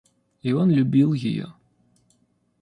И 0.41 0.51
он 0.51 0.71
любил 0.71 1.13
ее. 1.13 1.53